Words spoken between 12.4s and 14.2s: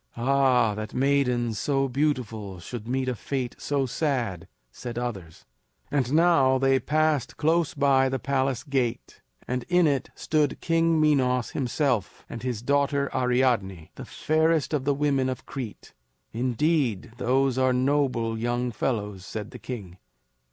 his daughter Ariadne, the